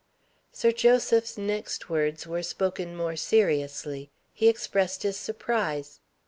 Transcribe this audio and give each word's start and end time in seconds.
Sir 0.51 0.71
Joseph's 0.71 1.37
next 1.37 1.87
words 1.87 2.25
were 2.25 2.41
spoken 2.41 2.95
more 2.95 3.15
seriously. 3.15 4.09
He 4.33 4.47
expressed 4.49 5.03
his 5.03 5.15
surprise. 5.15 5.99